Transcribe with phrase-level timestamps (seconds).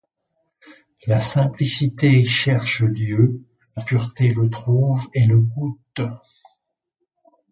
[1.05, 3.43] La simplicité cherche Dieu,
[3.77, 6.01] la pureté le trouve et le goûte.